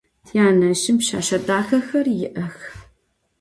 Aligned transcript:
Tyaneşşım 0.27 0.97
pşseşse 0.99 1.37
daxexer 1.47 2.05
yi'ex. 2.19 2.57